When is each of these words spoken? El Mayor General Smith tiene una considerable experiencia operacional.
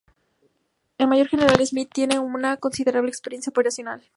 El 0.97 1.07
Mayor 1.09 1.27
General 1.27 1.61
Smith 1.63 1.91
tiene 1.93 2.17
una 2.17 2.57
considerable 2.57 3.07
experiencia 3.09 3.51
operacional. 3.51 4.01